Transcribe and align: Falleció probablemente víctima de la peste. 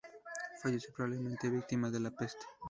Falleció 0.63 0.89
probablemente 0.95 1.47
víctima 1.47 1.91
de 1.91 1.99
la 1.99 2.09
peste. 2.09 2.43